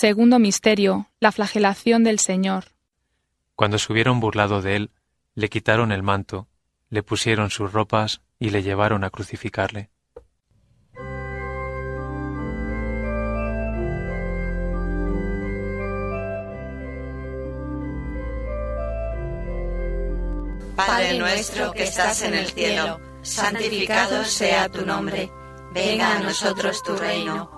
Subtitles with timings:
[0.00, 2.66] Segundo misterio, la flagelación del Señor.
[3.56, 4.90] Cuando se hubieron burlado de él,
[5.34, 6.46] le quitaron el manto,
[6.88, 9.90] le pusieron sus ropas y le llevaron a crucificarle.
[20.76, 25.28] Padre nuestro que estás en el cielo, santificado sea tu nombre,
[25.74, 27.57] venga a nosotros tu reino